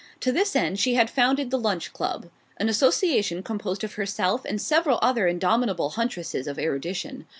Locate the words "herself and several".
3.93-4.97